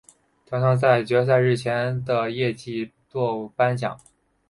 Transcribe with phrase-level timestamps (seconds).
[0.47, 3.95] 奖项会在决赛日前的夜祭作颁奖。